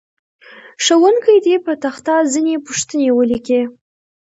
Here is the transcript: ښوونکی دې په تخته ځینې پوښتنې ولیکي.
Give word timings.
ښوونکی 0.83 1.37
دې 1.45 1.55
په 1.65 1.71
تخته 1.83 2.15
ځینې 2.33 2.55
پوښتنې 2.65 3.09
ولیکي. 3.13 3.61